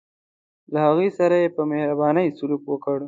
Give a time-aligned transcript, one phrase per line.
[0.73, 2.97] له هغوی سره یې په مهربانۍ سلوک وکړ.